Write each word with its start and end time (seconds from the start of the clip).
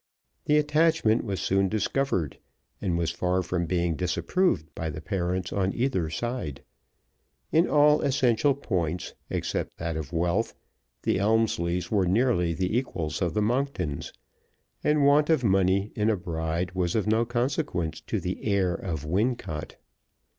The 0.45 0.57
attachment 0.57 1.23
was 1.25 1.39
soon 1.39 1.69
discovered, 1.69 2.39
and 2.81 2.97
was 2.97 3.11
far 3.11 3.43
from 3.43 3.67
being 3.67 3.95
disapproved 3.95 4.73
by 4.73 4.89
the 4.89 4.99
parents 4.99 5.53
on 5.53 5.75
either 5.75 6.09
side. 6.09 6.63
In 7.51 7.69
all 7.69 8.01
essential 8.01 8.55
points 8.55 9.13
except 9.29 9.77
that 9.77 9.95
of 9.95 10.11
wealth, 10.11 10.55
the 11.03 11.19
Elmslies 11.19 11.91
were 11.91 12.07
nearly 12.07 12.51
the 12.55 12.75
equals 12.75 13.21
of 13.21 13.35
the 13.35 13.43
Monktons, 13.43 14.11
and 14.83 15.05
want 15.05 15.29
of 15.29 15.43
money 15.43 15.91
in 15.93 16.09
a 16.09 16.17
bride 16.17 16.71
was 16.71 16.95
of 16.95 17.05
no 17.05 17.23
consequence 17.23 18.01
to 18.07 18.19
the 18.19 18.43
heir 18.43 18.73
of 18.73 19.05
Wincot. 19.05 19.75